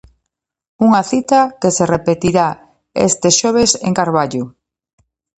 Unha 0.85 1.01
cita 1.11 1.39
que 1.61 1.69
se 1.77 1.85
repetirá 1.95 2.47
este 3.07 3.27
xoves 3.39 3.71
en 3.87 3.91
Carballo. 3.99 4.43